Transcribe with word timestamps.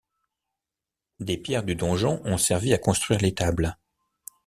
Des 1.19 1.37
pierres 1.37 1.61
du 1.63 1.75
donjon 1.75 2.23
ont 2.25 2.39
servi 2.39 2.73
à 2.73 2.79
construire 2.79 3.19
l'étable. 3.21 3.77